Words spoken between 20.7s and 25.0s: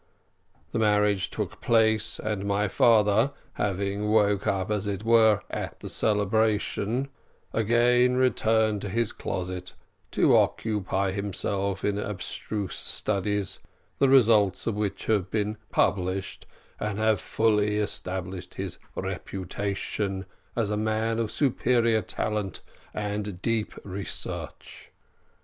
a man of superior talent and deep research.